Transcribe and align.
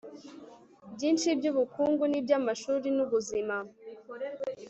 byinshi 0.93 1.27
by'ubukungu 1.39 2.03
niby'amashuri, 2.11 2.87
n'ubuzima 2.95 3.55